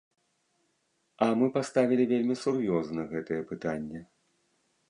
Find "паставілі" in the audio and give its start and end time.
1.59-2.03